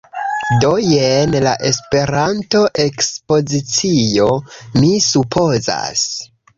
[0.61, 4.33] Do, jen la Esperanto-ekspozicio,
[4.83, 6.07] mi supozas